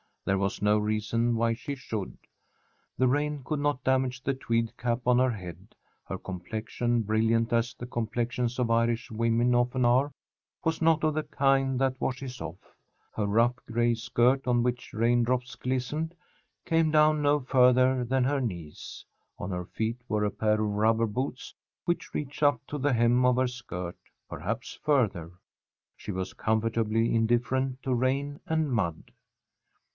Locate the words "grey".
13.67-13.93